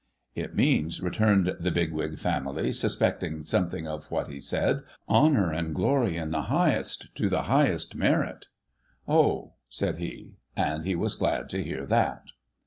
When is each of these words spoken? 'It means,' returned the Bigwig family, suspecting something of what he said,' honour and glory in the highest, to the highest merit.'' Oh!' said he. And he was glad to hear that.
'It 0.43 0.55
means,' 0.55 0.99
returned 0.99 1.57
the 1.59 1.69
Bigwig 1.69 2.17
family, 2.17 2.71
suspecting 2.71 3.43
something 3.43 3.87
of 3.87 4.09
what 4.09 4.29
he 4.29 4.41
said,' 4.41 4.81
honour 5.07 5.51
and 5.51 5.75
glory 5.75 6.17
in 6.17 6.31
the 6.31 6.41
highest, 6.41 7.13
to 7.13 7.29
the 7.29 7.43
highest 7.43 7.93
merit.'' 7.95 8.47
Oh!' 9.07 9.53
said 9.69 9.97
he. 9.99 10.31
And 10.57 10.85
he 10.85 10.95
was 10.95 11.13
glad 11.13 11.49
to 11.51 11.61
hear 11.63 11.85
that. 11.85 12.23